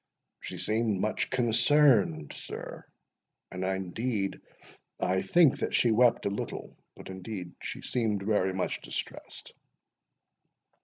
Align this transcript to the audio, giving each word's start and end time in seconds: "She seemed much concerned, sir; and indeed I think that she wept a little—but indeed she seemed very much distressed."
"She 0.39 0.57
seemed 0.57 0.99
much 0.99 1.29
concerned, 1.29 2.33
sir; 2.33 2.85
and 3.51 3.63
indeed 3.63 4.39
I 4.99 5.21
think 5.21 5.59
that 5.59 5.75
she 5.75 5.91
wept 5.91 6.25
a 6.25 6.31
little—but 6.31 7.07
indeed 7.07 7.51
she 7.61 7.83
seemed 7.83 8.23
very 8.23 8.51
much 8.51 8.81
distressed." 8.81 9.53